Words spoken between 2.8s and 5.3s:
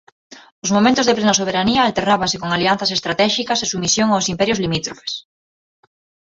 estratéxicas e submisión aos imperios limítrofes.